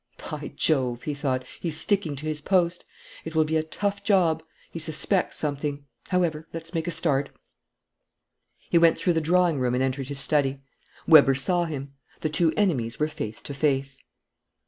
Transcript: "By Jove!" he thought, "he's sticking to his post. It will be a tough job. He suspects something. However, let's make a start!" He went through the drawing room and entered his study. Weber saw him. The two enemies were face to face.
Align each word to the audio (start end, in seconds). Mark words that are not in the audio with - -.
"By 0.31 0.51
Jove!" 0.55 1.03
he 1.03 1.13
thought, 1.13 1.45
"he's 1.59 1.77
sticking 1.79 2.15
to 2.15 2.25
his 2.25 2.41
post. 2.41 2.85
It 3.23 3.35
will 3.35 3.43
be 3.45 3.55
a 3.55 3.61
tough 3.61 4.03
job. 4.03 4.41
He 4.71 4.79
suspects 4.79 5.37
something. 5.37 5.85
However, 6.07 6.47
let's 6.53 6.73
make 6.73 6.87
a 6.87 6.89
start!" 6.89 7.29
He 8.71 8.79
went 8.79 8.97
through 8.97 9.13
the 9.13 9.21
drawing 9.21 9.59
room 9.59 9.75
and 9.75 9.83
entered 9.83 10.07
his 10.07 10.17
study. 10.19 10.59
Weber 11.05 11.35
saw 11.35 11.65
him. 11.65 11.93
The 12.21 12.29
two 12.29 12.51
enemies 12.57 12.99
were 12.99 13.07
face 13.09 13.43
to 13.43 13.53
face. 13.53 14.01